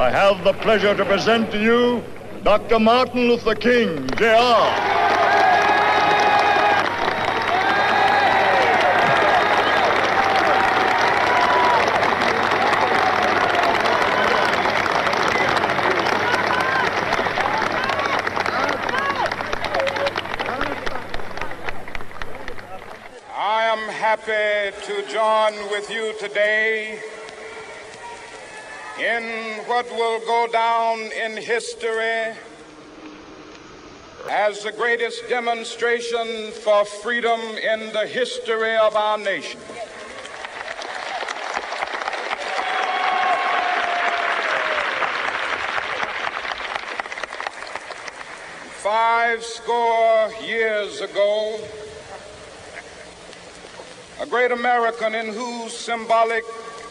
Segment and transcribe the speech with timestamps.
[0.00, 2.02] I have the pleasure to present to you
[2.42, 2.78] Dr.
[2.78, 4.24] Martin Luther King, Jr.
[23.36, 26.98] I am happy to join with you today
[29.00, 32.36] in what will go down in history
[34.30, 39.58] as the greatest demonstration for freedom in the history of our nation.
[48.82, 51.58] Five score years ago,
[54.20, 56.44] a great American in whose symbolic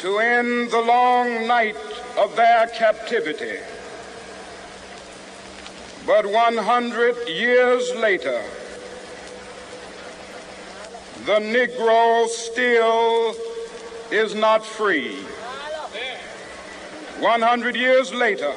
[0.00, 1.76] to end the long night
[2.16, 3.58] of their captivity.
[6.06, 8.42] But 100 years later,
[11.26, 13.34] the Negro still
[14.10, 15.16] is not free.
[17.20, 18.54] 100 years later,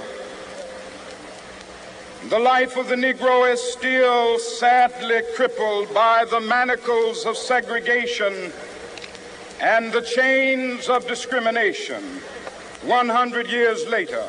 [2.30, 8.53] the life of the Negro is still sadly crippled by the manacles of segregation
[9.61, 12.03] and the chains of discrimination.
[12.83, 14.25] 100 years later,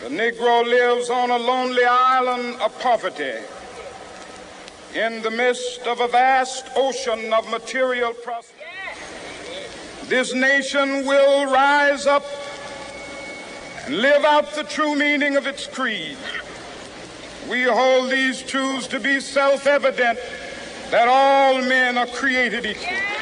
[0.00, 3.34] the Negro lives on a lonely island of poverty
[4.94, 8.68] in the midst of a vast ocean of material prosperity.
[10.08, 12.24] This nation will rise up
[13.84, 16.16] and live out the true meaning of its creed.
[17.50, 20.18] We hold these truths to be self evident
[20.90, 23.21] that all men are created equal.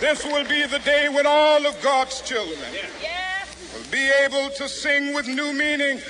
[0.00, 2.58] This will be the day when all of God's children
[3.74, 6.00] will be able to sing with new meaning,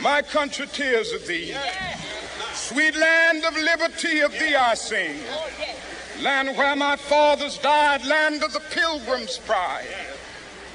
[0.00, 1.56] My country 'tis of thee.
[2.54, 5.22] Sweet land of liberty of thee I sing.
[5.30, 5.48] Oh,
[6.20, 9.86] land where my fathers died, land of the pilgrim's pride.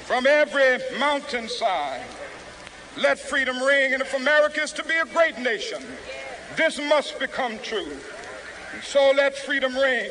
[0.04, 2.06] From every mountainside,
[2.96, 3.92] let freedom ring.
[3.92, 5.84] And if America is to be a great nation,
[6.56, 7.98] this must become true.
[8.72, 10.10] And so let freedom ring.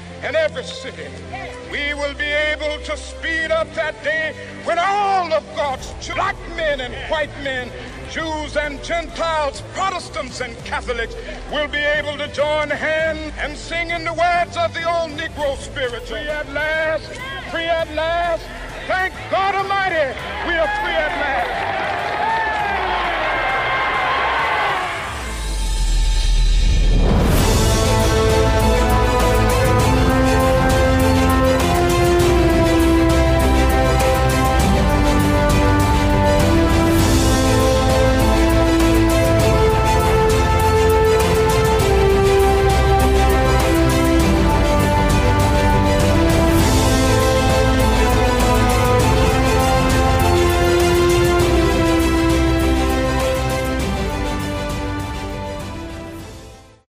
[0.23, 1.07] and every city,
[1.71, 6.81] we will be able to speed up that day when all of God's black men
[6.81, 7.71] and white men
[8.11, 11.15] Jews and Gentiles, Protestants and Catholics
[11.49, 15.55] will be able to join hands and sing in the words of the old Negro
[15.55, 16.17] spiritual.
[16.17, 17.05] Free at last,
[17.51, 18.43] free at last.
[18.85, 21.90] Thank God Almighty, we are free at last.